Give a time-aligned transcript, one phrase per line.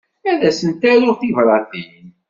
[0.31, 2.05] Ad sent-aruɣ tibratin.